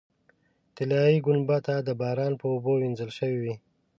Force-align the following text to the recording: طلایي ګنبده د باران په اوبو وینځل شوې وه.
طلایي 0.75 1.17
ګنبده 1.25 1.75
د 1.83 1.89
باران 2.01 2.33
په 2.41 2.45
اوبو 2.53 2.71
وینځل 2.77 3.11
شوې 3.17 3.39
وه. 3.45 3.55